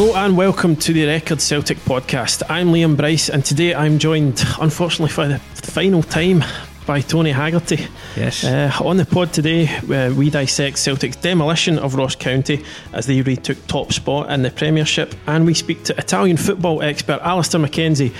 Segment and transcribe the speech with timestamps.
[0.00, 2.42] Hello and welcome to the Record Celtic podcast.
[2.48, 6.42] I'm Liam Bryce and today I'm joined, unfortunately for the final time,
[6.86, 7.86] by Tony Haggerty.
[8.16, 8.42] Yes.
[8.42, 12.64] Uh, on the pod today, uh, we dissect Celtic's demolition of Ross County
[12.94, 17.20] as they retook top spot in the Premiership, and we speak to Italian football expert
[17.20, 18.14] Alasdair Mackenzie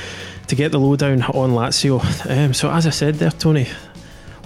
[0.48, 2.02] to get the lowdown on Lazio.
[2.28, 3.66] Um, so, as I said there, Tony,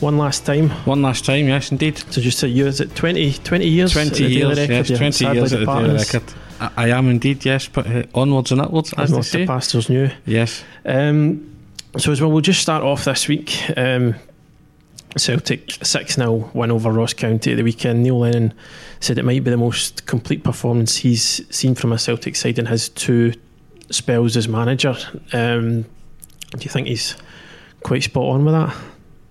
[0.00, 0.70] one last time.
[0.87, 1.98] One last time, yes, indeed.
[2.10, 3.92] So, just year, is it 20, 20 years?
[3.92, 4.70] 20 at the years, Record?
[4.70, 5.95] yes, You're 20 years at the Daily.
[5.95, 6.23] Record.
[6.60, 9.52] I, I am indeed, yes, but uh, onwards and upwards, as As they not the
[9.52, 10.10] pastors knew.
[10.26, 10.62] Yes.
[10.84, 11.51] Um,
[11.96, 13.62] so as well, we'll just start off this week.
[13.76, 14.14] Um,
[15.16, 18.02] Celtic 6 0 win over Ross County at the weekend.
[18.02, 18.52] Neil Lennon
[19.01, 22.66] said it might be the most complete performance he's seen from a Celtic side in
[22.66, 23.32] his two
[23.90, 24.96] spells as manager.
[25.32, 27.16] Um, do you think he's
[27.84, 28.74] quite spot on with that?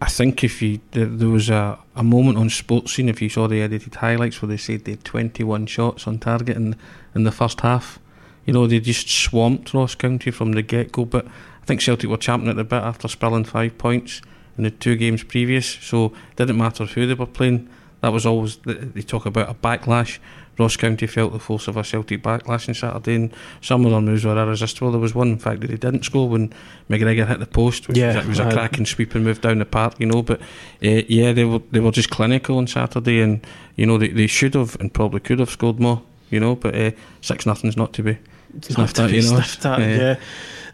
[0.04, 3.62] I think if you there, was a, a moment on Sportscene, if you saw the
[3.62, 6.76] edited highlights where they said they had 21 shots on target in,
[7.16, 8.00] in the first half.
[8.45, 11.06] You know, they just swamped Ross County from the get go.
[11.06, 14.22] But I think Celtic were champing at the bit after spilling five points
[14.58, 15.66] in the two games previous.
[15.66, 17.70] So it didn't matter who they were playing.
[18.02, 20.20] That was always, they talk about a backlash.
[20.58, 24.02] Ross County felt the force of a Celtic backlash on Saturday, and some of their
[24.02, 24.92] moves were irresistible.
[24.92, 26.54] There was one, in fact, that they didn't score when
[26.90, 29.66] McGregor hit the post, which Yeah, was, it was a cracking sweeping move down the
[29.66, 30.22] park, you know.
[30.22, 33.45] But uh, yeah, they were they were just clinical on Saturday, and
[33.76, 36.56] you know they, they should have and probably could have scored more, you know.
[36.56, 36.92] But uh,
[37.22, 38.17] six nothing's not to be
[38.58, 39.39] It's not to be you know.
[39.39, 40.17] at, Yeah.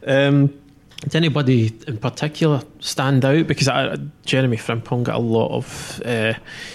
[0.05, 0.27] yeah.
[0.27, 0.53] Um,
[1.01, 3.47] did anybody in particular stand out?
[3.47, 6.33] Because I, Jeremy Frimpong got a lot of uh,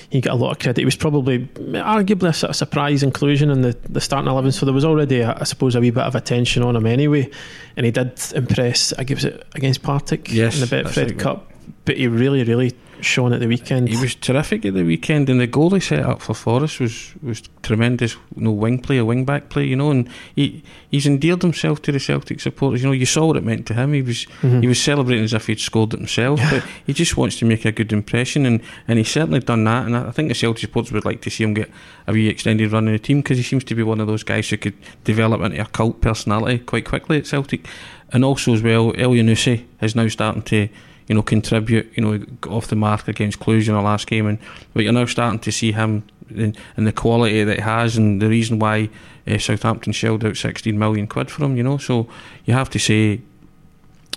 [0.08, 0.80] he got a lot of credit.
[0.80, 4.50] He was probably arguably a sort of surprise inclusion in the, the starting eleven.
[4.50, 7.30] So there was already, I I suppose, a wee bit of attention on him anyway,
[7.76, 8.94] and he did impress.
[8.94, 11.18] I give it against Partick Yes, in the Betfred.
[11.18, 11.52] Cup,
[11.84, 13.88] but he really, really shone at the weekend.
[13.88, 17.12] He was terrific at the weekend, and the goal he set up for Forrest was
[17.22, 18.14] was tremendous.
[18.36, 19.64] You know, wing play, a wing back play.
[19.64, 22.82] You know, and he he's endeared himself to the Celtic supporters.
[22.82, 23.92] You know, you saw what it meant to him.
[23.92, 24.60] He was Mhm.
[24.62, 27.64] he was celebrating as if he'd scored it himself, but he just wants to make
[27.64, 29.86] a good impression, and and he's certainly done that.
[29.86, 31.70] And I I think the Celtic supporters would like to see him get
[32.06, 34.22] a wee extended run in the team because he seems to be one of those
[34.24, 37.66] guys who could develop into a cult personality quite quickly at Celtic.
[38.12, 40.68] And also as well, Elyounoussi is now starting to
[41.08, 44.26] you know, contribute, you know, got off the mark against Cluj in the last game,
[44.26, 44.38] and
[44.72, 48.20] but you're now starting to see him in, in the quality that he has, and
[48.22, 48.88] the reason why
[49.26, 51.76] uh, Southampton shelled out 16 million quid for him, you know.
[51.78, 52.08] So
[52.46, 53.20] you have to say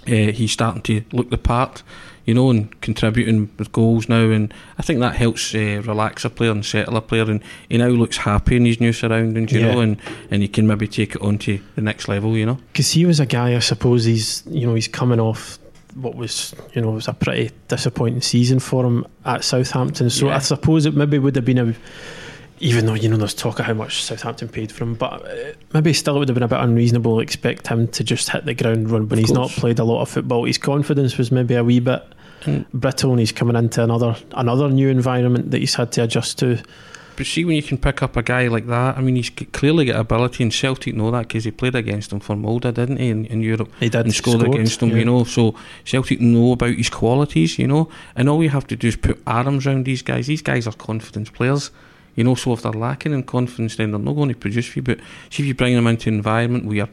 [0.08, 1.84] uh, he's starting to look the part,
[2.26, 6.30] you know, and contributing with goals now, and I think that helps uh, relax a
[6.30, 9.60] player and settle a player, and he now looks happy in his new surroundings, you
[9.60, 9.74] Yeah.
[9.74, 9.98] know, and
[10.32, 12.60] and he can maybe take it on to the next level, you know.
[12.72, 13.56] because he was a guy.
[13.56, 15.60] I suppose he's you know he's coming off
[16.02, 20.10] what was you know was a pretty disappointing season for him at Southampton.
[20.10, 20.36] So Yeah.
[20.36, 21.74] I suppose it maybe would have been a
[22.60, 25.54] even though you know there's talk of how much Southampton paid for him, but uh,
[25.74, 28.46] maybe still it would have been a bit unreasonable to expect him to just hit
[28.46, 30.46] the ground run when Of he's not played a lot of football.
[30.46, 32.02] His confidence was maybe a wee bit
[32.48, 36.40] And- brittle, and he's coming into another another new environment that he's had to adjust
[36.40, 36.58] to.
[37.18, 39.86] But see, when you can pick up a guy like that, I mean, he's clearly
[39.86, 43.10] got ability, and Celtic know that because he played against him for Molde, didn't he,
[43.10, 43.72] in, in Europe?
[43.80, 44.98] He did and scored, against him, yeah.
[44.98, 45.24] you know.
[45.24, 47.90] So Celtic know about his qualities, you know.
[48.16, 50.28] And all you have to do is put arms around these guys.
[50.28, 51.72] These guys are confidence players,
[52.14, 52.36] you know.
[52.36, 54.84] So if they're lacking in confidence, then they're not going to produce for you.
[54.84, 55.00] But
[55.32, 56.90] see if you bring them into an environment where you're,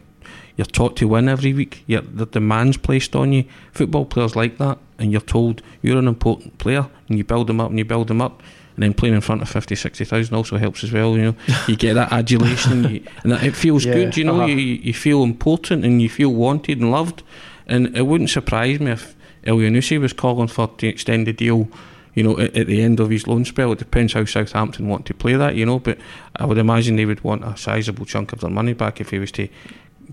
[0.57, 3.45] you're taught to win every week, you're, the demands placed on you.
[3.73, 7.61] Football players like that, and you're told you're an important player, and you build them
[7.61, 8.43] up and you build them up.
[8.75, 11.35] And then playing in front of 50, 60,000 also helps as well, you know.
[11.69, 14.37] You get that adulation, and, you, and that, it feels Yeah, good, you know.
[14.37, 14.47] uh-huh.
[14.47, 17.23] You, you feel important and you feel wanted and loved.
[17.67, 21.69] And it wouldn't surprise me if Elyounoussi was calling for to extend the deal,
[22.15, 23.71] you know, at, at the end of his loan spell.
[23.73, 25.79] It depends how Southampton want to play that, you know.
[25.79, 25.99] But
[26.37, 29.19] I would imagine they would want a sizable chunk of their money back if he
[29.21, 29.49] was to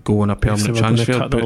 [0.04, 1.28] go on a permanent transfer.
[1.28, 1.42] But,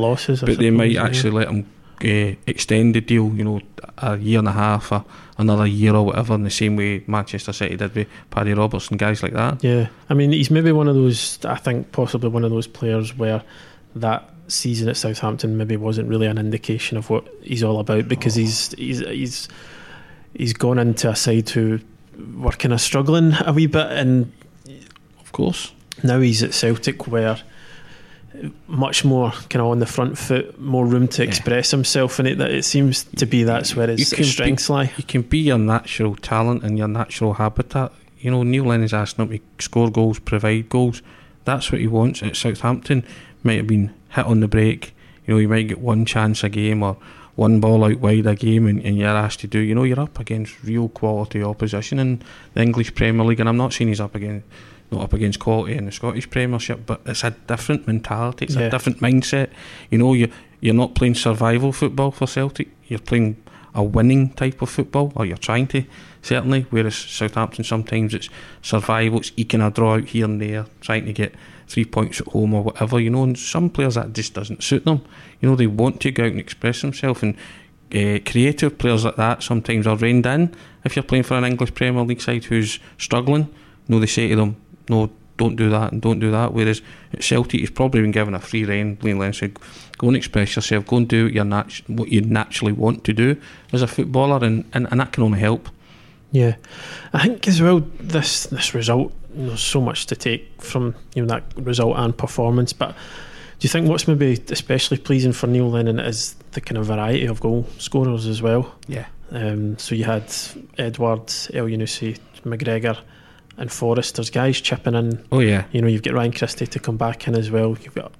[0.46, 1.66] but they might actually let him
[2.04, 3.60] uh, extend the deal, you know,
[3.98, 5.04] a year and a half, or
[5.38, 9.22] another year or whatever, in the same way Manchester City did with Paddy Robertson, guys
[9.22, 9.62] like that.
[9.64, 11.38] Yeah, I mean, he's maybe one of those.
[11.44, 13.42] I think possibly one of those players where
[13.94, 18.34] that season at Southampton maybe wasn't really an indication of what he's all about because
[18.34, 19.48] he's he's he's
[20.34, 21.80] he's gone into a side who
[22.36, 24.32] were kind of struggling a wee bit, and
[25.20, 25.72] Of course.
[26.04, 27.38] now he's at Celtic where
[28.66, 31.28] much more kind of on the front foot, more room to Yeah.
[31.28, 34.90] express himself, in it that it seems to be that's where his strengths lie.
[34.96, 37.92] You can be your natural talent and your natural habitat.
[38.20, 41.02] You know, Neil Lennon's asking him to score goals, provide goals.
[41.44, 43.04] That's what he wants at Southampton.
[43.42, 44.94] Might have been hit on the break.
[45.26, 46.96] You know, you might get one chance a game or
[47.36, 49.58] one ball out wide a game and, and you're asked to do.
[49.58, 52.22] You know, you're up against real quality opposition in
[52.54, 53.40] the English Premier League.
[53.40, 54.46] And I'm not saying he's up against
[54.90, 58.44] not up against quality in the Scottish Premiership, but it's a different mentality.
[58.46, 58.62] It's Yeah.
[58.62, 59.48] a different mindset.
[59.90, 60.28] You know, you
[60.60, 62.68] you're not playing survival football for Celtic.
[62.88, 63.36] You're playing
[63.74, 65.84] a winning type of football, or you're trying to
[66.22, 66.66] certainly.
[66.70, 68.28] Whereas Southampton sometimes it's
[68.62, 71.34] survival, it's eking a draw out here and there, trying to get
[71.68, 72.98] three points at home or whatever.
[72.98, 75.02] You know, and some players that just doesn't suit them.
[75.40, 77.34] You know, they want to go out and express themselves, and
[77.94, 80.54] uh, creative players like that sometimes are reined in.
[80.84, 83.42] If you're playing for an English Premier League side who's struggling,
[83.88, 84.56] you know, they say to them,
[84.88, 88.34] "No, don't do that and don't do that." Whereas at Celtic, he's probably been given
[88.34, 88.98] a free rein.
[89.02, 89.58] Neil Lennon said,
[89.98, 90.86] "Go and express yourself.
[90.86, 93.36] Go and do what, you're nat- what you naturally want to do
[93.72, 95.68] as a footballer, and, and, and that can only help."
[96.32, 96.56] Yeah,
[97.12, 99.12] I think as well this this result.
[99.34, 102.90] There's so much to take from you know that result and performance, but
[103.58, 107.26] do you think what's maybe especially pleasing for Neil Lennon is the kind of variety
[107.26, 108.74] of goal scorers as well?
[108.88, 110.24] Yeah, Um, so you had
[110.78, 112.98] Edouard, El Yunusi, McGregor,
[113.56, 114.16] and Forrest.
[114.16, 115.24] There's guys chipping in.
[115.32, 115.64] oh yeah.
[115.72, 117.76] You know, you've got Ryan Christie to come back in as well.
[117.82, 118.12] You've got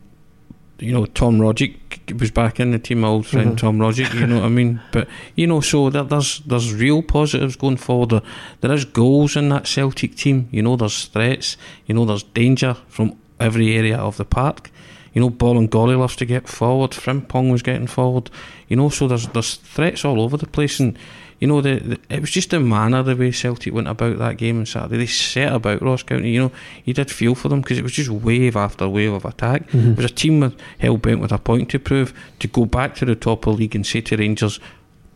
[0.78, 1.76] you know, Tom Rogic
[2.20, 3.56] was back in the team, my old friend Mhm.
[3.56, 4.78] Tom Rogic, you know what I mean?
[4.92, 8.10] But, you know, so there, there's there's real positives going forward.
[8.10, 8.20] There,
[8.60, 11.56] there is goals in that Celtic team, you know, there's threats,
[11.86, 14.70] you know, there's danger from every area of the park.
[15.14, 18.28] You know, Bolingoli loves to get forward, Frimpong was getting forward,
[18.68, 20.98] you know, so there's there's threats all over the place and
[21.40, 24.36] you know, the, the it was just the manner the way Celtic went about that
[24.38, 24.96] game on Saturday.
[24.98, 26.30] They set about Ross County.
[26.30, 26.52] You know,
[26.84, 29.62] you did feel for them because it was just wave after wave of attack.
[29.74, 32.94] It was a team with hell bent with a point to prove to go back
[32.96, 34.60] to the top of the league and say to Rangers,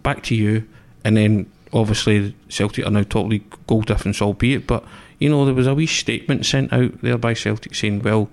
[0.03, 0.67] back to you,
[1.05, 4.67] and then obviously Celtic are now top league goal difference, albeit.
[4.67, 4.85] But
[5.19, 8.29] you know, there was a wee statement sent out there by Celtic saying, "Well,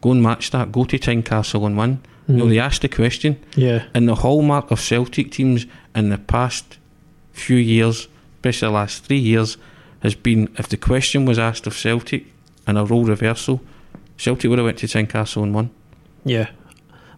[0.00, 0.70] go and match that.
[0.72, 1.98] Go to Tynecastle and win."
[2.28, 2.50] You know, Mhm.
[2.50, 3.36] they asked the question.
[3.56, 5.66] yeah, And the hallmark of Celtic teams
[5.96, 6.77] in the past
[7.38, 9.56] few years, especially the last three years,
[10.02, 12.26] has been if the question was asked of Celtic
[12.66, 13.60] and a role reversal,
[14.16, 15.70] Celtic would have went to Tynecastle and won.
[16.24, 16.50] yeah,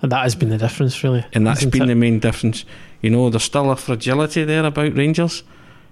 [0.02, 1.24] and that has been the difference really.
[1.32, 1.86] And that's been it?
[1.86, 2.64] the main difference.
[3.00, 5.42] You know, there's still a fragility there about Rangers.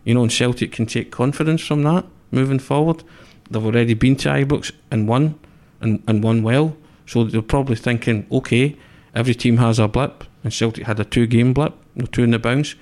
[0.05, 3.03] You know, and Celtic can take confidence from that moving forward.
[3.51, 5.39] They've already been to Ibrox and won,
[5.81, 6.77] and, and won well.
[7.07, 8.77] So they're probably thinking, okay,
[9.15, 12.31] every team has a blip, and Celtic had a two game blip, no two in
[12.31, 12.75] the bounce.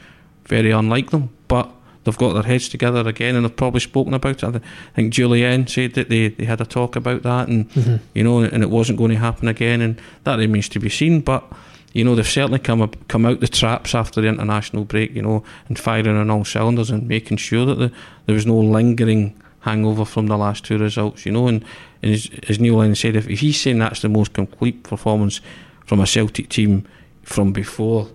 [0.47, 1.71] Very unlike them, but
[2.05, 4.45] they've got their heads together again, and they've probably spoken about it.
[4.55, 4.61] I
[4.95, 8.01] think Jullien said that they, they had a talk about that, and Mhm.
[8.15, 11.21] you know, and it wasn't going to happen again, and that remains to be seen.
[11.21, 11.45] But
[11.93, 15.23] you know, they've certainly come up, come out the traps after the international break, you
[15.23, 17.91] know, and firing on all cylinders and making sure that the,
[18.27, 21.49] there was no lingering hangover from the last two results, you know.
[21.49, 21.65] And,
[22.03, 25.41] and as, as Neil Lennon said, if, if he's saying that's the most complete performance
[25.87, 26.87] from a Celtic team
[27.23, 28.09] from before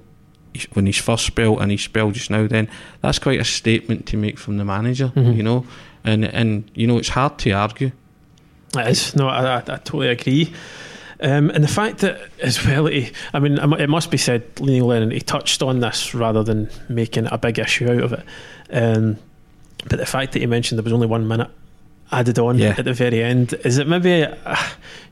[0.54, 2.68] he's- when he's first spell and his spell just now, then
[3.02, 5.36] that's quite a statement to make from the manager, Mhm.
[5.36, 5.66] you know.
[6.04, 7.92] And and you know, it's hard to argue.
[8.78, 9.16] It is.
[9.16, 10.54] No, I, I, I totally agree.
[11.24, 14.88] Um, and the fact that, as well, he, I mean, it must be said, Neil
[14.88, 18.24] Lennon, he touched on this rather than making a big issue out of it.
[18.74, 19.18] Um,
[19.88, 21.50] but the fact that he mentioned there was only one minute
[22.12, 22.74] added on Yeah.
[22.76, 24.56] at the very end, is it maybe, uh,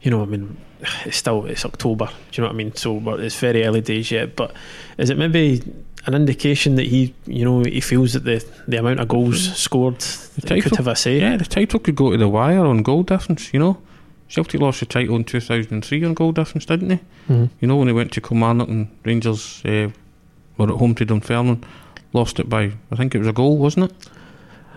[0.01, 0.57] you know, I mean,
[1.05, 2.75] it's still, it's October, do you know what I mean?
[2.75, 4.53] So it's very early days yet, but
[4.97, 5.61] is it maybe
[6.05, 9.99] an indication that he, you know, he feels that the, the amount of goals scored
[9.99, 10.61] title?
[10.61, 11.19] could have a say?
[11.19, 13.77] Yeah, the title could go to the wire on goal difference, you know.
[14.29, 16.99] Celtic lost the title in 2003 on goal difference, didn't they?
[17.29, 17.49] Mhm.
[17.59, 19.89] You know, when they went to Kilmarnock and Rangers uh,
[20.57, 21.63] were at home to Dunfermline,
[22.13, 23.97] lost it by, I think it was a goal, wasn't it?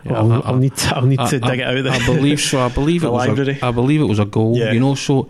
[0.07, 1.93] Yeah, Well, I- I'll, I- need to, I'll need I- to dig it out there.
[1.93, 2.61] I believe so.
[2.61, 3.29] I believe it was.
[3.29, 3.59] library.
[3.63, 4.57] A, I believe it was a goal.
[4.57, 4.73] Yeah.
[4.73, 5.29] You know, so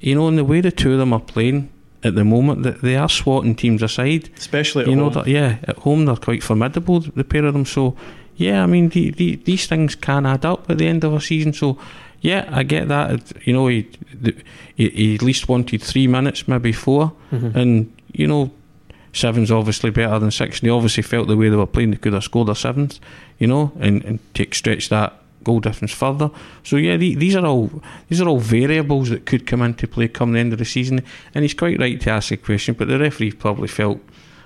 [0.00, 1.68] you know, in the way the two of them are playing
[2.02, 4.30] at the moment, that they are swatting teams aside.
[4.38, 7.66] especially you know, yeah, at home they're quite formidable, the pair of them.
[7.66, 7.94] So,
[8.36, 11.20] yeah, I mean, the, the, these things can add up at the end of a
[11.20, 11.52] season.
[11.52, 11.76] So,
[12.22, 13.32] yeah, I get that.
[13.46, 13.86] You know, he,
[14.76, 17.54] he, he at least wanted three minutes, maybe 4 Mhm.
[17.54, 18.50] and you know,
[19.12, 20.60] seven's obviously better than six.
[20.60, 22.98] And they obviously felt the way they were playing, they could have scored a seventh.
[23.38, 25.12] You know, and and take stretch that
[25.44, 26.30] goal difference further.
[26.62, 27.70] So yeah, the, these are all
[28.08, 31.02] these are all variables that could come into play come the end of the season.
[31.34, 34.00] And he's quite right to ask the question, but the referee probably felt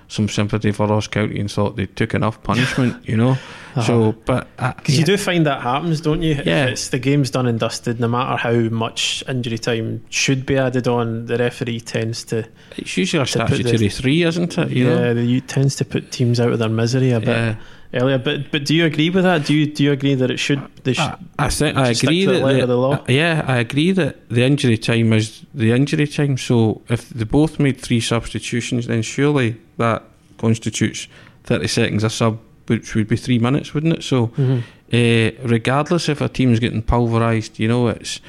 [0.07, 3.31] some sympathy for Ross County and thought they took enough punishment, you know.
[3.31, 3.81] Uh-huh.
[3.81, 4.99] So, but because uh, yeah.
[4.99, 6.41] you do find that happens, don't you?
[6.45, 7.99] Yeah, it's the game's done and dusted.
[7.99, 12.47] No matter how much injury time should be added on, the referee tends to.
[12.77, 14.69] It's usually a statutory the, three, isn't it?
[14.71, 17.27] You yeah, the, tends to put teams out of their misery a bit.
[17.27, 17.55] Yeah
[17.95, 18.17] earlier.
[18.17, 19.45] But but do you agree with that?
[19.45, 20.61] Do you do you agree that it should?
[20.83, 24.29] They should I, I think I agree that the, the uh, yeah, I agree that
[24.29, 26.37] the injury time is the injury time.
[26.37, 30.03] So if they both made three substitutions, then surely that
[30.37, 31.07] constitutes
[31.43, 34.03] thirty seconds a sub, which would be three minutes, wouldn't it?
[34.03, 34.27] So.
[34.27, 34.59] Mm-hmm.
[34.93, 38.21] Uh, regardless if a team's getting pulverised, you know, it's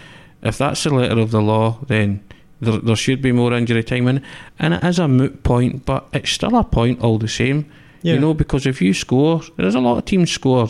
[0.43, 2.25] if that's the letter of the law, then
[2.61, 4.23] there, there should be more injury time in,
[4.59, 7.71] and it is a moot point, but it's still a point all the same.
[8.03, 8.15] Yeah.
[8.15, 10.69] You know, because if you score, there's a lot of teams score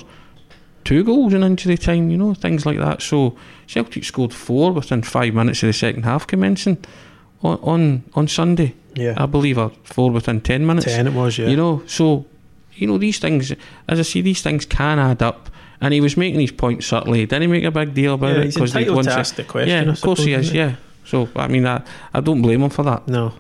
[0.84, 3.02] two goals in injury time, you know, things like that.
[3.02, 6.78] So Celtic scored four within five minutes of the second half commencing
[7.42, 8.74] on on, on Sunday.
[8.94, 9.14] Yeah.
[9.16, 10.86] I believe, or four within ten minutes.
[10.86, 11.48] Ten it was, yeah.
[11.48, 12.24] You know, so
[12.74, 13.52] you know, these things
[13.88, 15.50] as I say, these things can add up.
[15.78, 17.26] And he was making his point subtly.
[17.26, 18.54] Didn't he make a big deal about yeah, it?
[18.54, 19.68] Because they to ask the question.
[19.68, 20.50] Yeah, of course he is.
[20.50, 20.76] Yeah.
[21.04, 21.82] So I mean, I,
[22.14, 23.06] I don't blame him for that.
[23.06, 23.34] No.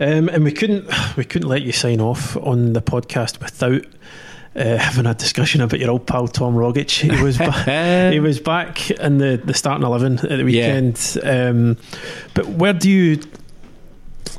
[0.00, 3.84] Um, and we couldn't we couldn't let you sign off on the podcast without
[4.54, 6.90] uh, having a discussion about your old pal Tom Rogic.
[6.90, 11.16] He was ba- he was back in the, the starting eleven at the weekend.
[11.16, 11.48] Yeah.
[11.48, 11.76] Um,
[12.34, 13.20] but where do you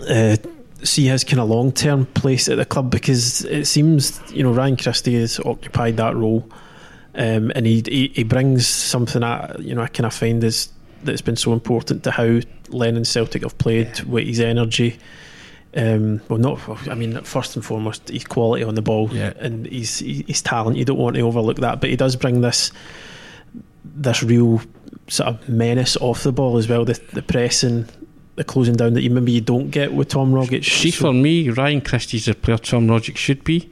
[0.10, 0.38] uh,
[0.82, 2.90] see his kind of long term place at the club?
[2.90, 6.50] Because it seems you know Ryan Christie has occupied that role,
[7.16, 10.70] um, and he, he, he brings something that you know I kind of find is
[11.04, 12.40] that's been so important to how
[12.70, 14.06] Lennon Celtic have played yeah.
[14.06, 15.00] with his energy
[15.76, 16.88] um, well, not.
[16.88, 19.34] I mean, first and foremost, his quality on the ball yeah.
[19.38, 20.78] and his his talent.
[20.78, 22.72] You don't want to overlook that, but he does bring this
[23.84, 24.62] this real
[25.08, 26.86] sort of menace off the ball as well.
[26.86, 27.88] The the pressing,
[28.36, 30.66] the closing down that you maybe you don't get with Tom Rogic.
[30.66, 33.70] See, so, for me, Ryan Christie's the player Tom Rogic should be,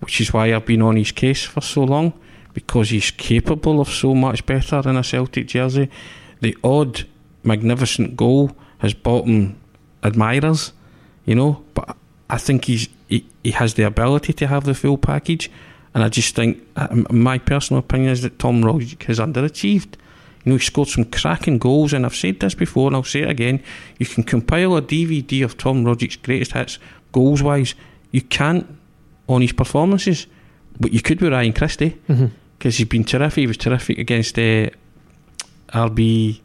[0.00, 2.12] which is why I've been on his case for so long
[2.54, 5.90] because he's capable of so much better in a Celtic jersey.
[6.40, 7.06] The odd
[7.44, 9.60] magnificent goal has bought him
[10.02, 10.72] admirers
[11.26, 11.62] you know.
[11.74, 11.96] But
[12.30, 15.50] I think he's he, he has the ability to have the full package,
[15.94, 19.94] and I just think uh, my personal opinion is that Tom Rogic has underachieved.
[20.44, 23.22] You know, he scored some cracking goals, and I've said this before, and I'll say
[23.22, 23.62] it again.
[23.98, 26.78] You can compile a DVD of Tom Rogic's greatest hits,
[27.12, 27.74] goals wise.
[28.12, 28.66] You can't
[29.28, 30.26] on his performances,
[30.78, 32.68] but you could with Ryan Christie because mm-hmm.
[32.68, 33.42] he's been terrific.
[33.42, 34.70] He was terrific against uh,
[35.68, 36.40] RB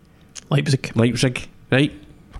[0.49, 0.91] Leipzig.
[0.95, 1.93] Leipzig, right?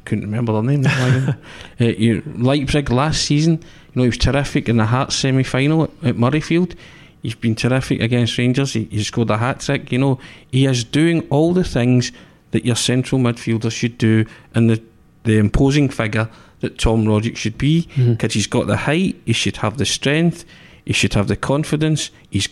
[0.06, 0.86] Couldn't remember their name.
[1.80, 5.84] uh, you, Leipzig last season, you know, he was terrific in the Hearts semi final
[5.84, 6.76] at, at, Murrayfield.
[7.22, 8.74] He's been terrific against Rangers.
[8.74, 9.92] He, he scored a hat trick.
[9.92, 10.20] You know,
[10.52, 12.12] he is doing all the things
[12.52, 14.82] that your central midfielder should do, and the
[15.24, 16.30] the imposing figure
[16.62, 18.28] that Tom Rogic should be because mm-hmm.
[18.28, 20.46] he's got the height, he should have the strength,
[20.86, 22.12] he should have the confidence.
[22.30, 22.50] He's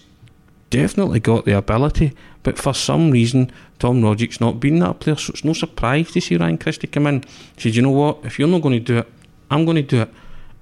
[0.69, 5.17] definitely got the ability, but for some reason, Tom Rogic's not been that player.
[5.17, 7.23] So it's no surprise to see Ryan Christie come in.
[7.55, 8.19] He said, you know what?
[8.23, 9.11] If you're not going to do it,
[9.51, 10.13] I'm going to do it.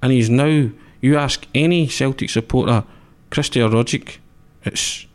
[0.01, 0.69] And he's now.
[0.99, 2.83] You ask any Celtic supporter,
[3.29, 4.17] Christie or Rogic,
[4.63, 5.05] it's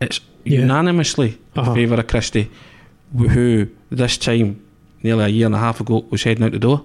[0.00, 0.60] it's yeah.
[0.60, 1.70] unanimously uh-huh.
[1.70, 2.50] in favour of Christie,
[3.16, 4.62] who this time
[5.02, 6.84] nearly a year and a half ago was heading out the door.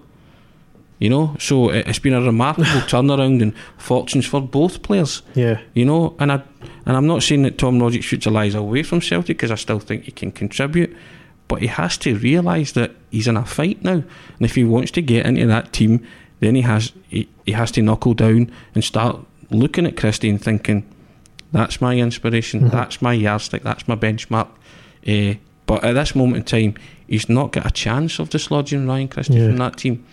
[0.99, 5.21] You know, so it's been a remarkable turnaround in fortunes for both players.
[5.35, 6.41] Yeah, you know, and I
[6.87, 9.79] and I'm not saying that Tom Rogic's future lies away from Celtic because I still
[9.79, 10.95] think he can contribute,
[11.47, 14.05] but he has to realise that he's in a fight now, and
[14.41, 16.05] if he wants to get into that team,
[16.39, 20.41] then he has he, he has to knuckle down and start looking at Christie and
[20.41, 20.83] thinking,
[21.51, 22.69] that's my inspiration, mm-hmm.
[22.69, 24.49] that's my yardstick, that's my benchmark.
[25.07, 29.07] Uh, but at this moment in time, he's not got a chance of dislodging Ryan
[29.07, 29.47] Christie yeah.
[29.47, 30.05] from that team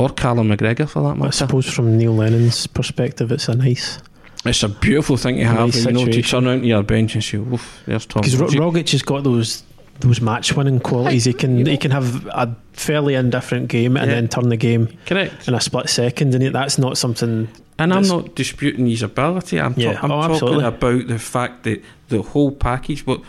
[0.00, 1.28] or Callum McGregor for that matter.
[1.28, 3.98] I suppose from Neil Lennon's perspective, it's a nice.
[4.46, 7.14] It's a beautiful thing to have, nice you know, to turn out to your bench
[7.14, 9.62] and say, "Oof, there's Tom." Because Rogic has got those
[10.00, 11.26] those match winning qualities.
[11.26, 14.14] He can he can have a fairly indifferent game and yeah.
[14.14, 17.48] then turn the game correct in a split second, and that's not something.
[17.78, 19.60] And I'm not disputing his ability.
[19.60, 19.94] I'm, yeah.
[19.94, 23.04] ta- I'm oh, talking about the fact that the whole package.
[23.04, 23.20] But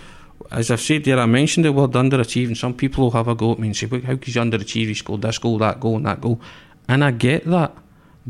[0.51, 2.57] as I've said there, I mentioned the word underachieving.
[2.57, 4.87] Some people will have a go at me and say, well, "How could you underachieve?
[4.87, 6.41] He scored this goal, that goal, and that goal."
[6.87, 7.75] And I get that.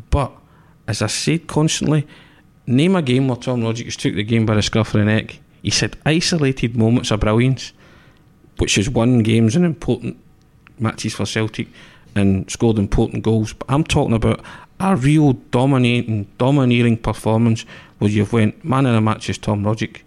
[0.10, 0.32] But
[0.88, 2.06] as I said constantly,
[2.68, 5.40] name a game where Tom Rogic took the game by the scruff of the neck.
[5.64, 7.74] He said isolated moments of brilliance,
[8.58, 10.18] which has won games in important
[10.80, 11.68] matches for Celtic
[12.16, 13.54] and scored important goals.
[13.54, 14.42] But I'm talking about
[14.80, 17.66] a real dominating, domineering performance
[18.00, 20.02] where you've went man in a match is Tom Rogic.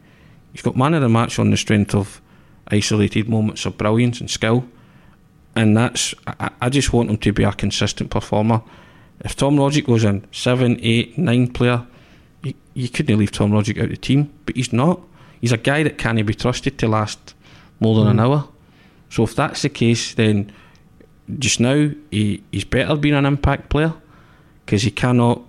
[0.54, 2.22] He's got man of the match on the strength of
[2.68, 4.64] isolated moments of brilliance and skill,
[5.54, 8.62] and that's I, I just want him to be a consistent performer.
[9.20, 11.86] If Tom Rogic goes in seven, eight, nine player,
[12.42, 15.00] you, you couldn't leave Tom Rogic out of the team, but he's not.
[15.40, 17.34] He's a guy that can't be trusted to last
[17.80, 18.10] more than mm.
[18.12, 18.48] an hour.
[19.10, 20.50] So if that's the case, then
[21.38, 23.94] just now he, he's better being an impact player
[24.64, 25.42] because he cannot.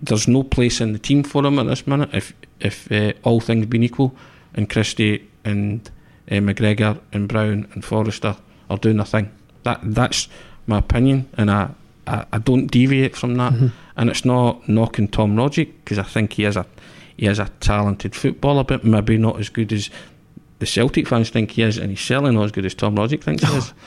[0.00, 2.10] There's no place in the team for him at this minute.
[2.12, 4.14] If if uh, all things being equal,
[4.54, 5.88] and Christie and
[6.30, 8.36] uh, McGregor and Brown and Forrester
[8.70, 9.30] are doing their thing.
[9.64, 10.28] That that's
[10.66, 11.70] my opinion, and I
[12.06, 13.52] I, I don't deviate from that.
[13.52, 13.66] Mm-hmm.
[13.96, 16.66] And it's not knocking Tom Rogic because I think he is a
[17.16, 19.88] he is a talented footballer, but maybe not as good as
[20.58, 23.22] the Celtic fans think he is, and he's certainly not as good as Tom Rogic
[23.22, 23.72] thinks he is.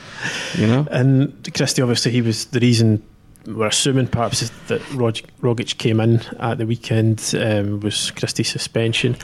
[0.56, 0.86] You know.
[0.90, 3.02] And Christie, obviously, he was the reason.
[3.46, 9.16] We're assuming perhaps that Rog- Rogic came in at the weekend um, was Christie's suspension.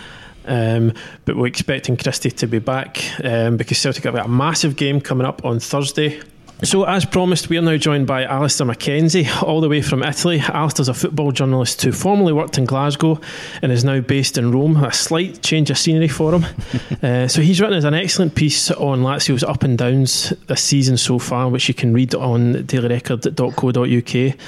[0.47, 0.93] Um,
[1.25, 5.01] but we're expecting Christie to be back um, because Celtic have got a massive game
[5.01, 6.21] coming up on Thursday
[6.63, 10.39] so, as promised, we are now joined by Alasdair Mackenzie, all the way from Italy.
[10.39, 13.21] Alasdair's a football journalist who formerly worked in Glasgow
[13.61, 14.83] and is now based in Rome.
[14.83, 16.47] A slight change of scenery for him.
[17.03, 21.19] uh, so, he's written an excellent piece on Lazio's up and downs this season so
[21.19, 24.39] far, which you can read on dailyrecord.co.uk.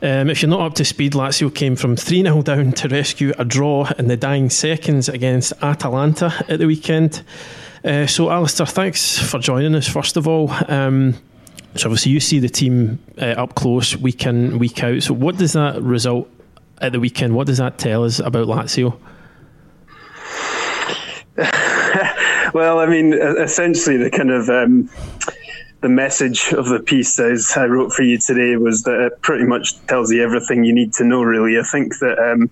[0.00, 3.32] Um, if you're not up to speed, Lazio came from 3 0 down to rescue
[3.38, 7.22] a draw in the dying seconds against Atalanta at the weekend.
[7.84, 10.50] Uh, so, Alasdair, thanks for joining us, first of all.
[10.68, 11.14] Um,
[11.74, 15.02] so obviously you see the team uh, up close week in week out.
[15.02, 16.28] So what does that result
[16.80, 17.34] at the weekend?
[17.34, 18.98] What does that tell us about Lazio?
[22.54, 24.90] well, I mean, essentially the kind of um,
[25.80, 29.44] the message of the piece as I wrote for you today was that it pretty
[29.44, 31.22] much tells you everything you need to know.
[31.22, 32.18] Really, I think that.
[32.18, 32.50] Um,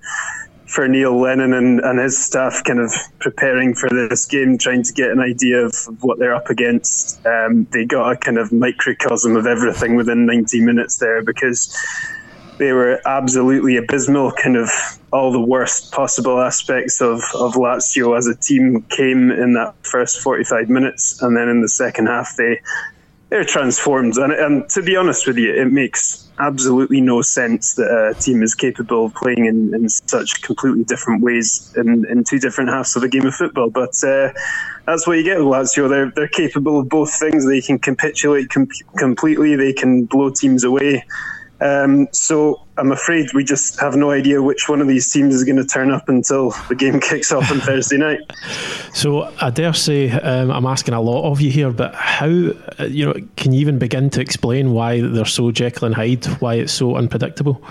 [0.67, 4.93] for Neil Lennon and, and his staff kind of preparing for this game, trying to
[4.93, 7.25] get an idea of what they're up against.
[7.25, 11.75] Um, they got a kind of microcosm of everything within 90 minutes there because
[12.59, 14.33] they were absolutely abysmal.
[14.33, 14.71] Kind of
[15.13, 20.21] all the worst possible aspects of, of Lazio as a team came in that first
[20.21, 22.61] 45 minutes, and then in the second half, they
[23.29, 24.17] they're transformed.
[24.17, 28.43] And, and to be honest with you, it makes absolutely no sense that a team
[28.43, 32.95] is capable of playing in, in such completely different ways in, in two different halves
[32.95, 33.71] of a game of football.
[33.71, 34.33] But uh,
[34.87, 35.89] that's what you get with Lazio.
[35.89, 37.47] They're, they're capable of both things.
[37.47, 41.05] They can capitulate com- completely, they can blow teams away.
[41.61, 45.45] Um, so I'm afraid we just have no idea which one of these teams is
[45.45, 48.21] going to turn up until the game kicks off on Thursday night.
[48.93, 53.07] So I dare say um, I'm asking a lot of you here, but how you
[53.07, 56.27] know can you even begin to explain why they're so Jekyll and Hyde?
[56.41, 57.63] Why it's so unpredictable?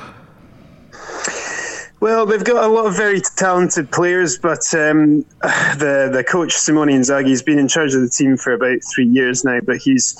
[2.00, 6.90] Well, they've got a lot of very talented players, but um, the the coach Simone
[6.90, 9.60] Inzaghi has been in charge of the team for about three years now.
[9.66, 10.16] But he's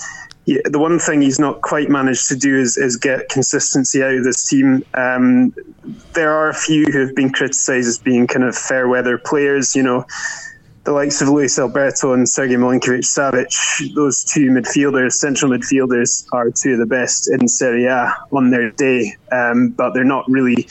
[0.46, 4.14] he, the one thing he's not quite managed to do is, is get consistency out
[4.14, 4.84] of this team.
[4.94, 5.52] Um,
[6.14, 9.74] there are a few who have been criticised as being kind of fair weather players.
[9.74, 10.06] You know,
[10.84, 16.50] the likes of Luis Alberto and Sergei Milinkovic Savic, those two midfielders, central midfielders, are
[16.50, 20.68] two of the best in Serie A on their day, um, but they're not really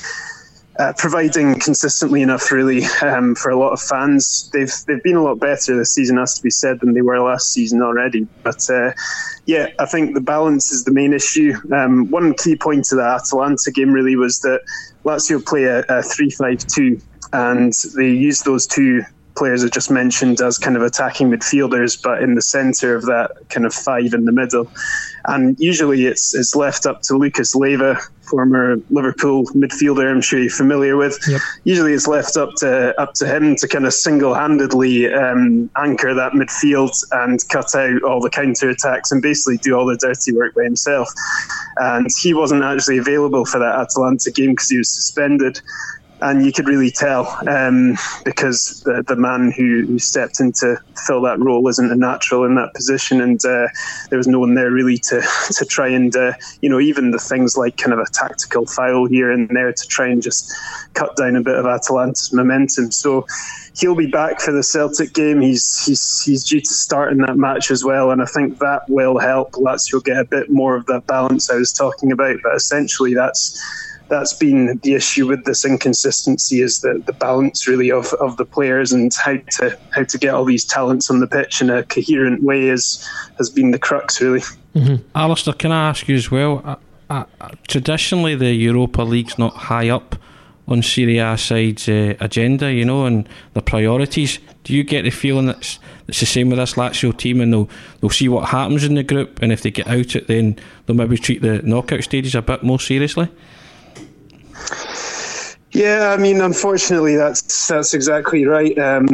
[0.80, 4.50] uh, providing consistently enough, really, um, for a lot of fans.
[4.52, 7.20] They've they've been a lot better this season, has to be said, than they were
[7.20, 8.28] last season already.
[8.44, 8.92] But uh,
[9.46, 11.54] yeah, I think the balance is the main issue.
[11.74, 14.62] Um, one key point to the Atalanta game really was that
[15.06, 17.00] Lazio play a, a three-five-two,
[17.32, 19.04] and they used those two
[19.36, 23.32] players I just mentioned as kind of attacking midfielders, but in the centre of that
[23.50, 24.70] kind of five in the middle.
[25.26, 30.10] And usually it's it's left up to Lucas Leiva, former Liverpool midfielder.
[30.10, 31.18] I'm sure you're familiar with.
[31.28, 31.42] Yep.
[31.64, 36.34] Usually it's left up to up to him to kind of single-handedly um, anchor that
[36.34, 40.54] midfield and cut out all the counter attacks and basically do all the dirty work
[40.54, 41.10] by himself.
[41.78, 45.60] And he wasn't actually available for that Atalanta game because he was suspended
[46.26, 50.76] and you could really tell um, because the, the man who, who, stepped in to
[51.06, 53.68] fill that role isn't a natural in that position, and uh,
[54.10, 57.20] there was no one there really to to try and uh, you know even the
[57.20, 60.52] things like kind of a tactical foul here and there to try and just
[60.94, 62.92] cut down a bit of Atalanta's momentum.
[62.92, 63.28] So
[63.78, 65.42] he'll be back for the Celtic game.
[65.42, 68.90] He's he's he's due to start in that match as well, and I think that
[68.90, 72.38] will help Lazio get a bit more of that balance I was talking about.
[72.42, 73.62] But essentially, that's
[74.08, 78.46] that's been the issue with this inconsistency is the, the balance really of, of the
[78.46, 81.84] players and how to how to get all these talents on the pitch in a
[81.84, 84.42] coherent way is has been the crux really.
[84.76, 84.96] Mm-hmm.
[85.18, 86.62] Alasdair, can I ask you as well?
[86.66, 86.76] Uh,
[87.10, 90.16] uh, traditionally, the Europa League's not high up
[90.68, 94.40] on Serie A side's uh, agenda, you know, and the priorities.
[94.64, 97.54] Do you get the feeling that it's, it's the same with this Lazio team, and
[97.54, 97.70] they'll
[98.02, 100.96] they'll see what happens in the group, and if they get out it, then they'll
[100.96, 103.30] maybe treat the knockout stages a bit more seriously.
[105.76, 108.78] Yeah, I mean, unfortunately, that's that's exactly right.
[108.80, 109.08] Um,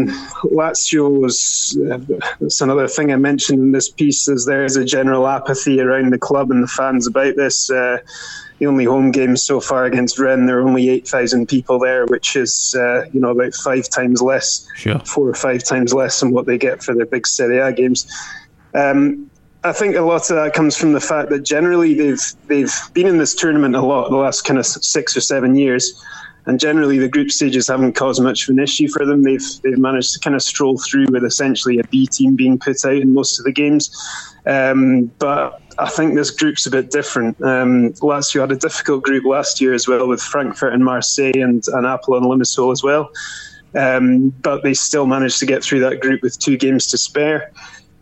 [0.43, 1.97] Lazio was uh,
[2.39, 4.27] that's another thing I mentioned in this piece.
[4.27, 7.71] Is there is a general apathy around the club and the fans about this.
[7.71, 7.97] Uh,
[8.59, 12.05] the only home game so far against Rennes, there are only eight thousand people there,
[12.05, 14.99] which is uh, you know about five times less, sure.
[14.99, 18.05] four or five times less than what they get for their big Serie A games.
[18.75, 19.31] Um,
[19.63, 23.07] I think a lot of that comes from the fact that generally they've they've been
[23.07, 25.93] in this tournament a lot the last kind of six or seven years
[26.45, 29.23] and generally the group stages haven't caused much of an issue for them.
[29.23, 32.83] They've they've managed to kind of stroll through with essentially a B team being put
[32.83, 33.89] out in most of the games.
[34.45, 37.39] Um, but I think this group's a bit different.
[37.43, 41.63] Um, Lazio had a difficult group last year as well with Frankfurt and Marseille and,
[41.67, 43.11] Apple and Apollon Limassol as well.
[43.73, 47.51] Um, but they still managed to get through that group with two games to spare.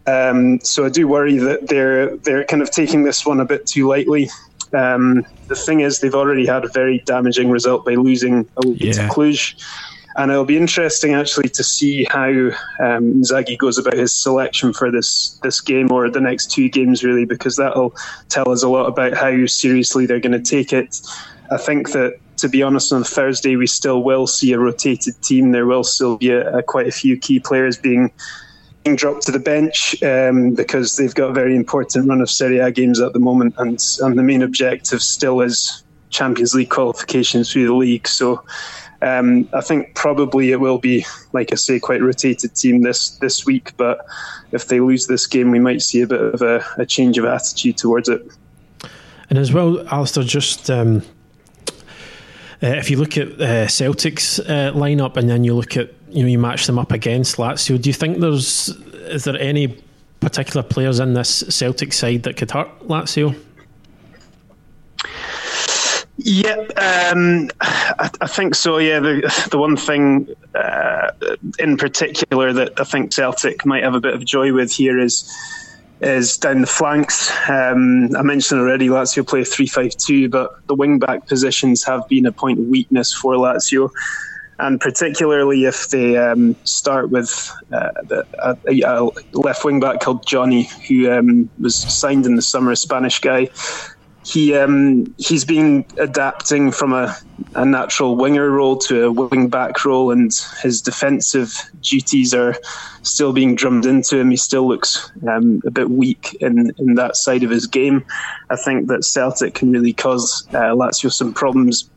[0.09, 3.65] Um, so I do worry that they're they're kind of taking this one a bit
[3.65, 4.29] too lightly.
[4.73, 8.93] Um, the thing is, they've already had a very damaging result by losing a yeah.
[8.93, 9.55] to Cluj.
[10.15, 14.91] And it'll be interesting actually to see how um, Zaghi goes about his selection for
[14.91, 17.95] this this game or the next two games, really, because that'll
[18.27, 20.99] tell us a lot about how seriously they're going to take it.
[21.51, 25.51] I think that, to be honest, on Thursday we still will see a rotated team.
[25.51, 28.11] There will still be a, a, quite a few key players being
[28.83, 32.59] being dropped to the bench um, because they've got a very important run of Serie
[32.59, 37.43] A games at the moment, and and the main objective still is Champions League qualification
[37.43, 38.07] through the league.
[38.07, 38.43] So.
[39.01, 43.45] Um, I think probably it will be, like I say, quite rotated team this this
[43.45, 43.71] week.
[43.77, 44.05] But
[44.51, 47.23] if they lose this game, we might see a bit of a, a change of
[47.23, 48.21] attitude towards it.
[49.29, 51.03] And as well, Alasdair, just um,
[52.61, 56.23] uh, if you look at uh, Celtic's uh, lineup and then you look at you
[56.23, 57.81] know you match them up against Lazio.
[57.81, 58.69] Do you think there's
[59.09, 59.77] is there any
[60.19, 63.35] particular players in this Celtic side that could hurt Lazio?
[66.17, 68.77] Yep, um, I, I, think so.
[68.77, 71.11] Yeah, the the one thing uh,
[71.59, 75.33] in particular that I think Celtic might have a bit of joy with here is
[76.01, 77.31] is down the flanks.
[77.49, 82.05] Um, I mentioned already Lazio play three five two, but the wing back positions have
[82.09, 83.89] been a point of weakness for Lazio
[84.59, 90.25] and particularly if they um, start with uh, the, a, a, left wing back called
[90.25, 93.49] Jony, who um, was signed in the summer, a Spanish guy.
[94.25, 97.17] He um, he's been adapting from a,
[97.55, 102.55] a natural winger role to a wing back role, and his defensive duties are
[103.01, 104.29] still being drummed into him.
[104.29, 108.05] He still looks um, a bit weak in, in that side of his game.
[108.49, 111.89] I think that Celtic can really cause uh, Lazio some problems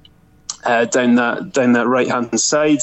[0.65, 2.81] uh, down that down that right hand side.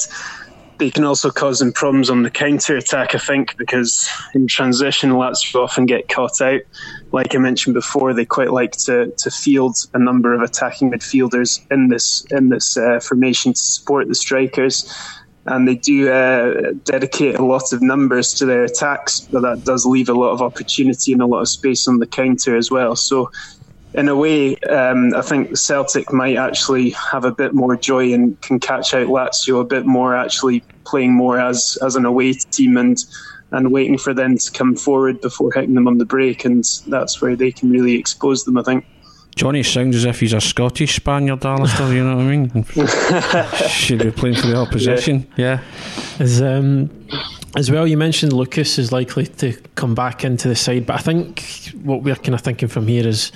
[0.78, 5.10] They can also cause them problems on the counter attack, I think, because in transition,
[5.10, 6.62] Lazio often get caught out.
[7.12, 11.60] Like I mentioned before, they quite like to, to field a number of attacking midfielders
[11.70, 14.90] in this in this uh, formation to support the strikers
[15.46, 19.86] and they do uh, dedicate a lot of numbers to their attacks, but that does
[19.86, 22.94] leave a lot of opportunity and a lot of space on the counter as well.
[22.94, 23.30] So
[23.94, 28.40] in a way, um, I think Celtic might actually have a bit more joy and
[28.40, 32.76] can catch out Lazio a bit more, actually playing more as as an away team
[32.76, 33.04] and
[33.52, 37.20] and waiting for them to come forward before hitting them on the break, and that's
[37.20, 38.58] where they can really expose them.
[38.58, 38.86] I think.
[39.36, 42.64] Jony sounds as if he's a Scottish Spaniard, Alasdair, you know what I mean?
[43.68, 45.60] Should be playing for the opposition, yeah.
[45.60, 46.24] yeah.
[46.24, 46.90] As, um,
[47.56, 50.98] as well, you mentioned Lucas is likely to come back into the side, but I
[50.98, 53.30] think what we're kind of thinking from here is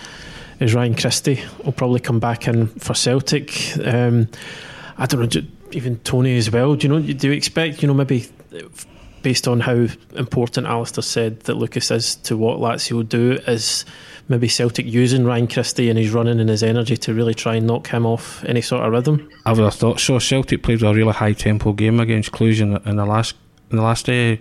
[0.61, 3.77] is Ryan Christie will probably come back in for Celtic.
[3.79, 4.29] Um,
[4.99, 6.75] I don't know, even Tony as well.
[6.75, 7.13] Do you know?
[7.15, 7.83] Do you expect?
[7.83, 8.27] You know, maybe
[9.23, 13.85] based on how important Alasdair said that Lucas is to what Lazio do, is
[14.29, 17.67] maybe Celtic using Ryan Christie and his running and his energy to really try and
[17.67, 19.29] knock him off any sort of rhythm.
[19.47, 20.19] I would have thought so.
[20.19, 23.35] Celtic played a really high tempo game against Cluj in, in the last
[23.71, 24.37] in the last uh,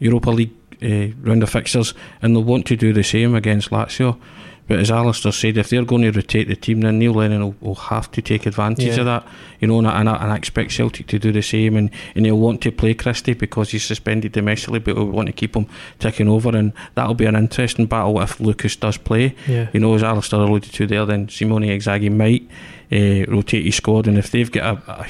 [0.00, 4.20] Europa League uh, round of fixtures, and they'll want to do the same against Lazio.
[4.68, 7.54] But as Alasdair said, if they're going to rotate the team, then Neil Lennon will,
[7.60, 9.00] will have to take advantage yeah.
[9.00, 9.26] of that.
[9.60, 11.76] You know, and I, and I, expect Celtic to do the same.
[11.76, 15.32] And, and he'll want to play Christie because he's suspended domestically, but we'll want to
[15.32, 15.66] keep him
[15.98, 16.56] ticking over.
[16.56, 19.34] And that'll be an interesting battle if Lucas does play.
[19.46, 19.68] Yeah.
[19.72, 22.48] You know, as Alasdair alluded to there, then Simone Inzaghi might
[22.90, 24.08] uh, rotate his squad.
[24.08, 25.06] And if they've got a, a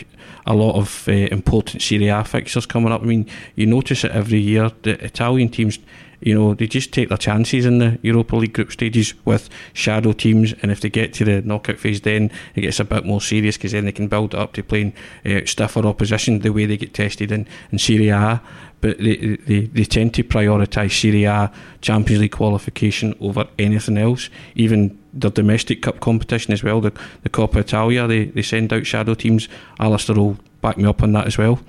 [0.46, 3.02] a lot of uh, important Serie A fixtures coming up.
[3.02, 4.70] I mean, you notice it every year.
[4.82, 5.80] The Italian teams
[6.26, 10.12] you know, they just take their chances in the Europa League group stages with shadow
[10.12, 13.20] teams, and if they get to the knockout phase, then it gets a bit more
[13.20, 14.92] serious because then they can build it up to playing
[15.24, 18.42] uh, stiffer opposition the way they get tested in, in Serie A.
[18.80, 24.28] But they, they, they tend to prioritise Serie A Champions League qualification over anything else,
[24.56, 28.84] even their domestic cup competition as well, the, the Coppa Italia, they, they send out
[28.84, 29.48] shadow teams.
[29.78, 31.60] Alasdair will back me up on that as well.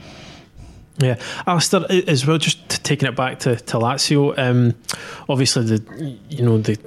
[0.99, 4.73] Yeah, Alasdair, as well, just taking it back to, to Lazio, um,
[5.29, 6.77] obviously the you know the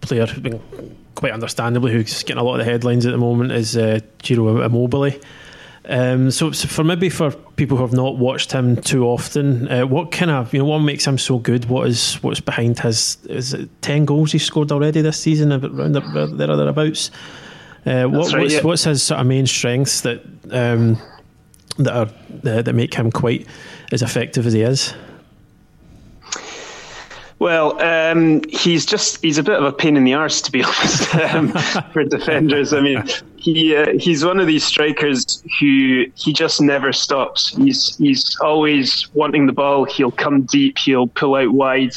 [0.00, 0.26] player
[1.16, 4.62] quite understandably who's getting a lot of the headlines at the moment is uh, Ciro
[4.62, 5.12] Immobile.
[5.88, 9.86] Um, so, so, for maybe for people who have not watched him too often, uh,
[9.86, 11.66] what kind of you know what makes him so good?
[11.66, 15.92] What is what's behind his is it ten goals he scored already this season around
[15.92, 17.10] there or thereabouts?
[17.86, 18.62] Uh, what, right, what's, yeah.
[18.62, 20.98] what's his sort of main strengths that um,
[21.78, 22.08] that are
[22.48, 23.46] uh, that make him quite
[23.92, 24.94] as effective as he is?
[27.38, 30.62] Well, um, he's just he's a bit of a pain in the arse to be
[30.64, 31.52] honest um,
[31.92, 32.72] for defenders.
[32.72, 33.04] I mean,
[33.36, 37.54] he uh, he's one of these strikers who he just never stops.
[37.56, 39.84] He's he's always wanting the ball.
[39.84, 40.78] He'll come deep.
[40.78, 41.92] He'll pull out wide.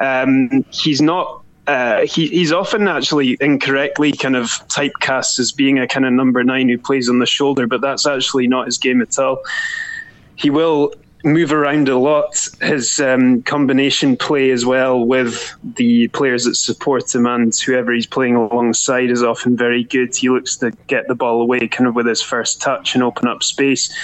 [0.00, 1.37] Um, he's not.
[1.68, 6.42] Uh, he, he's often actually incorrectly kind of typecast as being a kind of number
[6.42, 9.42] nine who plays on the shoulder, but that's actually not his game at all.
[10.34, 12.48] He will move around a lot.
[12.62, 18.06] His um, combination play as well with the players that support him and whoever he's
[18.06, 20.16] playing alongside is often very good.
[20.16, 23.28] He looks to get the ball away kind of with his first touch and open
[23.28, 23.94] up space.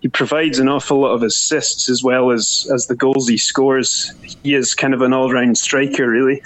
[0.00, 4.12] He provides an awful lot of assists as well as, as the goals he scores.
[4.42, 6.42] He is kind of an all round striker, really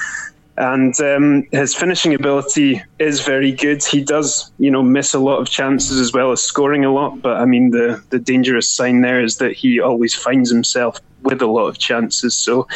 [0.59, 3.85] and um, his finishing ability is very good.
[3.85, 7.23] He does, you know, miss a lot of chances as well as scoring a lot.
[7.23, 11.43] But I mean, the the dangerous sign there is that he always finds himself with
[11.43, 12.37] a lot of chances.
[12.37, 12.67] So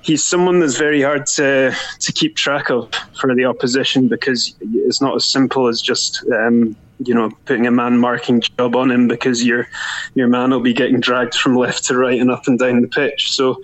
[0.00, 2.88] he's someone that's very hard to to keep track of
[3.20, 6.24] for the opposition because it's not as simple as just.
[6.32, 9.68] Um, you know, putting a man marking job on him because your
[10.16, 12.88] your man will be getting dragged from left to right and up and down the
[12.88, 13.30] pitch.
[13.30, 13.60] So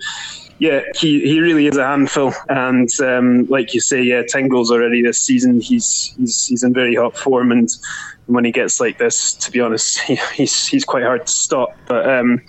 [0.59, 4.71] yeah, he, he really is a handful, and um, like you say, yeah, ten goals
[4.71, 5.59] already this season.
[5.59, 7.69] He's he's he's in very hot form, and
[8.27, 11.75] when he gets like this, to be honest, he, he's he's quite hard to stop.
[11.87, 12.41] But um,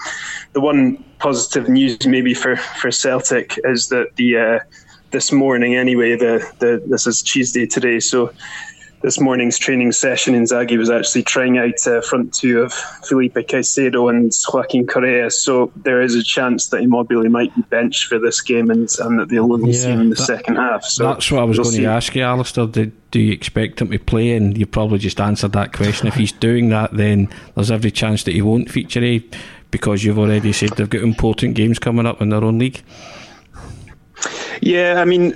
[0.52, 4.58] the one positive news maybe for, for Celtic is that the uh,
[5.10, 8.32] this morning anyway, the, the this is Tuesday today, so
[9.02, 14.10] this morning's training session, Inzaghi was actually trying out uh, front two of Felipe Caicedo
[14.10, 15.30] and Joaquin Correa.
[15.30, 19.18] So there is a chance that Immobile might be benched for this game and, and
[19.18, 20.84] that they'll only yeah, see him in the that, second half.
[20.84, 21.82] So that's what I was we'll going see.
[21.82, 22.72] to ask you, Alasdair.
[22.72, 24.34] Do, do you expect him to play?
[24.34, 26.08] And you probably just answered that question.
[26.08, 29.20] if he's doing that, then there's every chance that he won't feature eh?
[29.70, 32.82] because you've already said they've got important games coming up in their own league.
[34.62, 35.34] Yeah, I mean,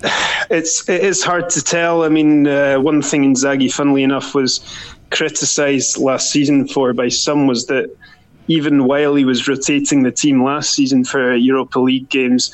[0.51, 2.03] it's it is hard to tell.
[2.03, 4.61] I mean, uh, one thing Inzaghi, funnily enough, was
[5.11, 7.95] criticised last season for by some was that
[8.49, 12.53] even while he was rotating the team last season for Europa League games,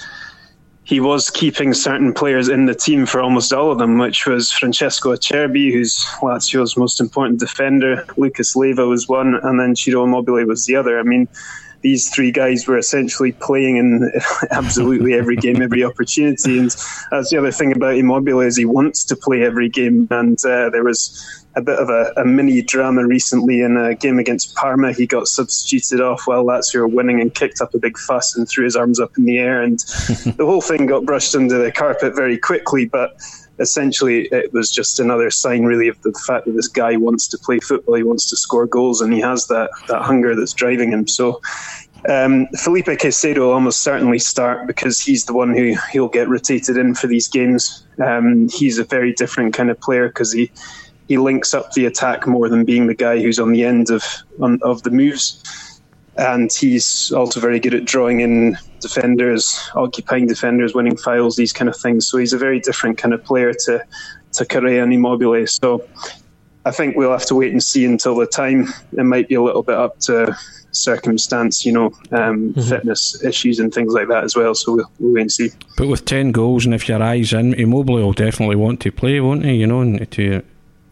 [0.84, 4.52] he was keeping certain players in the team for almost all of them, which was
[4.52, 8.04] Francesco Acerbi, who's Lazio's most important defender.
[8.18, 10.98] Lucas Leiva was one, and then Ciro Immobile was the other.
[10.98, 11.28] I mean
[11.82, 14.10] these three guys were essentially playing in
[14.50, 16.58] absolutely every game, every opportunity.
[16.58, 16.70] And
[17.10, 20.08] that's the other thing about Immobile is he wants to play every game.
[20.10, 24.18] And uh, there was a bit of a, a, mini drama recently in a game
[24.18, 24.92] against Parma.
[24.92, 28.46] He got substituted off while Lazio were winning and kicked up a big fuss and
[28.46, 29.62] threw his arms up in the air.
[29.62, 29.78] And
[30.36, 32.84] the whole thing got brushed under the carpet very quickly.
[32.84, 33.16] But
[33.58, 37.38] essentially it was just another sign really of the fact that this guy wants to
[37.38, 37.94] play football.
[37.94, 41.06] He wants to score goals and he has that that hunger that's driving him.
[41.06, 41.40] So
[42.08, 46.76] um, Felipe Caicedo will almost certainly start because he's the one who he'll get rotated
[46.76, 47.84] in for these games.
[48.04, 50.50] Um, he's a very different kind of player because he
[51.08, 54.04] he links up the attack more than being the guy who's on the end of
[54.40, 55.42] on, of the moves
[56.18, 61.68] and he's also very good at drawing in defenders, occupying defenders, winning fouls, these kind
[61.68, 62.06] of things.
[62.06, 63.84] So he's a very different kind of player to
[64.34, 65.46] to Correa and Immobile.
[65.46, 65.86] So
[66.64, 68.68] I think we'll have to wait and see until the time.
[68.96, 70.36] It might be a little bit up to
[70.72, 72.60] circumstance, you know, um, mm-hmm.
[72.60, 74.54] fitness issues and things like that as well.
[74.54, 75.50] So we'll, we'll, wait and see.
[75.76, 79.20] But with ten goals, and if your eyes in, Immobile will definitely want to play,
[79.20, 79.54] won't he?
[79.54, 80.42] You know, and to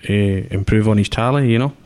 [0.09, 1.77] uh, improve on his tally, you know.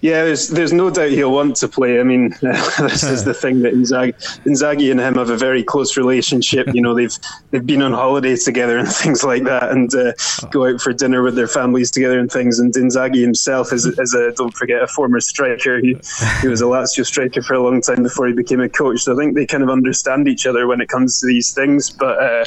[0.00, 1.98] Yeah, there's there's no doubt he'll want to play.
[2.00, 4.12] I mean, this is the thing that Inzaghi,
[4.44, 6.68] Inzaghi and him have a very close relationship.
[6.72, 7.16] You know, they've
[7.50, 10.12] they've been on holiday together and things like that, and uh,
[10.50, 12.58] go out for dinner with their families together and things.
[12.58, 15.78] And Inzaghi himself is, is a don't forget a former striker.
[15.80, 15.96] He,
[16.42, 19.00] he was a Lazio striker for a long time before he became a coach.
[19.00, 21.90] So I think they kind of understand each other when it comes to these things.
[21.90, 22.44] But uh,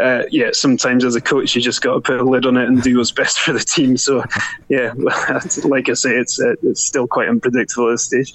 [0.00, 2.66] uh, yeah, sometimes as a coach, you just got to put a lid on it
[2.66, 3.96] and do what's best for the team.
[3.96, 4.24] So
[4.68, 4.92] yeah,
[5.64, 8.34] like I say, it's uh, it's still quite unpredictable at this stage.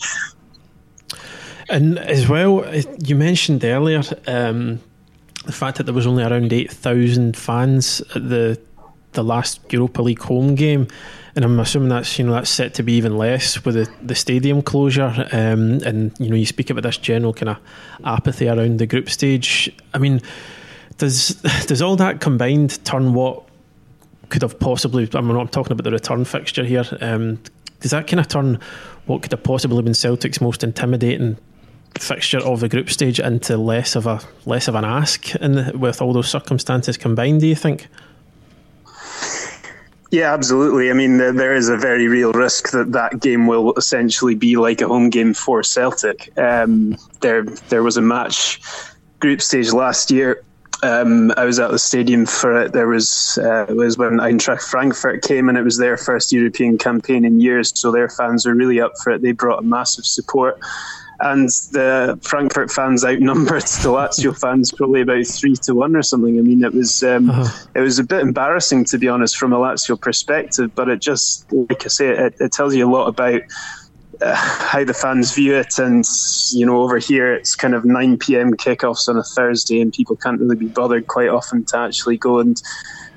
[1.70, 2.66] And as well,
[3.04, 4.80] you mentioned earlier um,
[5.46, 8.60] the fact that there was only around eight thousand fans at the
[9.14, 10.88] the last Europa League home game,
[11.36, 14.16] and I'm assuming that's you know that's set to be even less with the, the
[14.16, 15.28] stadium closure.
[15.32, 17.58] Um, and you know you speak about this general kind of
[18.06, 19.70] apathy around the group stage.
[19.94, 20.22] I mean,
[20.98, 21.30] does
[21.66, 23.44] does all that combined turn what
[24.30, 25.10] could have possibly?
[25.14, 26.86] I mean, I'm talking about the return fixture here.
[27.02, 27.40] Um,
[27.80, 28.60] does that kind of turn
[29.06, 31.38] what could have possibly been Celtic's most intimidating
[31.98, 36.02] fixture of the group stage into less of a less of an ask in with
[36.02, 37.42] all those circumstances combined?
[37.42, 37.88] Do you think?
[40.10, 40.90] Yeah, absolutely.
[40.90, 44.80] I mean, there is a very real risk that that game will essentially be like
[44.80, 46.32] a home game for Celtic.
[46.38, 48.62] Um, there, there was a match
[49.20, 50.44] group stage last year
[50.84, 52.74] um, I was at the stadium for it.
[52.74, 56.78] There was uh, it was when Eintracht Frankfurt came, and it was their first European
[56.78, 57.72] campaign in years.
[57.76, 59.22] So their fans were really up for it.
[59.22, 60.60] They brought a massive support,
[61.20, 66.38] and the Frankfurt fans outnumbered the Lazio fans probably about three to one or something.
[66.38, 67.68] I mean, it was um, uh-huh.
[67.74, 71.52] it was a bit embarrassing to be honest from a Lazio perspective, but it just
[71.52, 73.42] like I say, it, it tells you a lot about
[74.22, 75.78] uh, how the fans view it.
[75.78, 76.06] And,
[76.52, 78.54] you know, over here it's kind of 9 p.m.
[78.54, 82.40] kickoffs on a Thursday, and people can't really be bothered quite often to actually go
[82.40, 82.62] and,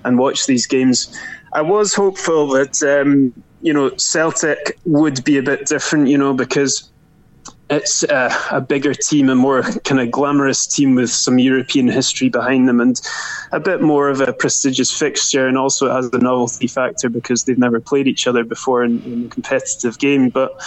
[0.04, 1.16] and watch these games.
[1.52, 6.32] I was hopeful that, um, you know, Celtic would be a bit different, you know,
[6.32, 6.90] because
[7.70, 12.28] it's a, a, bigger team, a more kind of glamorous team with some European history
[12.28, 13.00] behind them, and
[13.52, 17.44] a bit more of a prestigious fixture, and also it has the novelty factor because
[17.44, 20.30] they've never played each other before in, in a competitive game.
[20.30, 20.60] But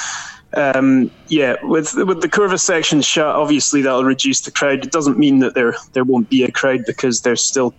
[0.54, 4.86] um, yeah, with with the Curva section shut, obviously that'll reduce the crowd.
[4.86, 7.74] It doesn't mean that there there won't be a crowd because there's still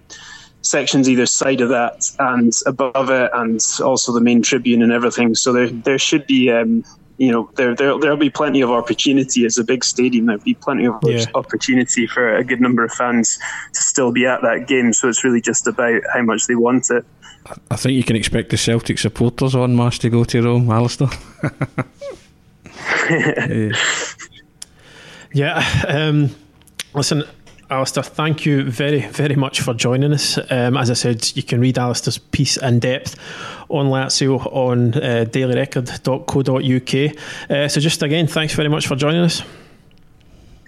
[0.60, 5.34] sections either side of that and above it, and also the main tribune and everything.
[5.34, 6.84] So there there should be um,
[7.16, 9.44] you know, there, there there'll be plenty of opportunity.
[9.44, 10.26] It's a big stadium.
[10.26, 11.24] There'll be plenty of yeah.
[11.34, 13.38] opportunity for a good number of fans
[13.72, 14.92] to still be at that game.
[14.92, 17.04] So it's really just about how much they want it.
[17.70, 21.12] I think you can expect the Celtic supporters on mass to go to Rome, Alasdair.
[25.32, 25.62] yeah.
[25.62, 26.30] yeah um,
[26.94, 27.24] listen,
[27.70, 30.38] Alasdair, thank you very, very much for joining us.
[30.50, 33.16] Um, as I said, you can read Alasdair's piece in depth
[33.68, 37.50] on Lazio on uh, dailyrecord.co.uk.
[37.50, 39.42] Uh, so, just again, thanks very much for joining us.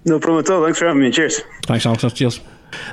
[0.05, 0.65] No problem at all.
[0.65, 1.11] Thanks for having me.
[1.11, 1.41] Cheers.
[1.65, 2.15] Thanks, Alasdair.
[2.15, 2.41] Cheers.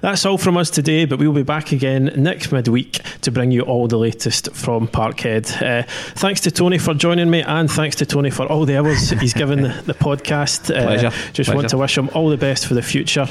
[0.02, 3.62] That's all from us today, but we'll be back again next midweek to bring you
[3.62, 5.62] all the latest from Parkhead.
[5.62, 5.84] Uh,
[6.16, 9.34] thanks to Tony for joining me, and thanks to Tony for all the hours he's
[9.34, 10.70] given the, the podcast.
[10.70, 11.10] Uh, Pleasure.
[11.34, 11.56] Just Pleasure.
[11.56, 13.28] want to wish him all the best for the future.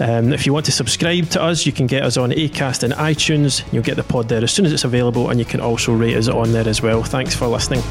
[0.00, 2.92] Um, if you want to subscribe to us, you can get us on Acast and
[2.94, 3.62] iTunes.
[3.72, 6.16] You'll get the pod there as soon as it's available, and you can also rate
[6.16, 7.02] us on there as well.
[7.02, 7.82] Thanks for listening.